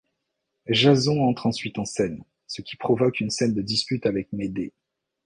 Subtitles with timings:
[0.67, 4.73] Jason entre ensuite en scène, ce qui provoque une scène de dispute avec Médée.